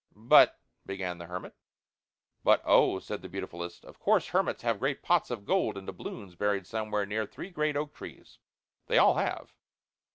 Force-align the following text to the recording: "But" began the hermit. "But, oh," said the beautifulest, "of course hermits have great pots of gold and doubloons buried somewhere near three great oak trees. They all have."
"But" 0.15 0.59
began 0.87 1.19
the 1.19 1.27
hermit. 1.27 1.53
"But, 2.43 2.63
oh," 2.65 2.97
said 2.97 3.21
the 3.21 3.29
beautifulest, 3.29 3.85
"of 3.85 3.99
course 3.99 4.29
hermits 4.29 4.63
have 4.63 4.79
great 4.79 5.03
pots 5.03 5.29
of 5.29 5.45
gold 5.45 5.77
and 5.77 5.85
doubloons 5.85 6.33
buried 6.33 6.65
somewhere 6.65 7.05
near 7.05 7.27
three 7.27 7.51
great 7.51 7.77
oak 7.77 7.93
trees. 7.93 8.39
They 8.87 8.97
all 8.97 9.13
have." 9.17 9.53